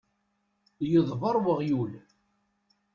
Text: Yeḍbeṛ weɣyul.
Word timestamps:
Yeḍbeṛ 0.91 1.35
weɣyul. 1.45 1.93